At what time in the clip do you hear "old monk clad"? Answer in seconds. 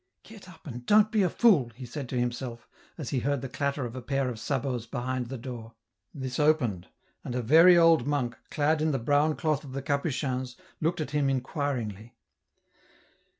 7.77-8.81